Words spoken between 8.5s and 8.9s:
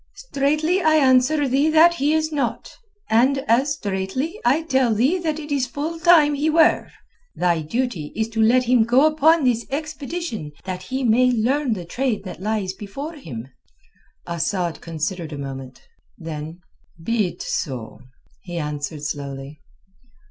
him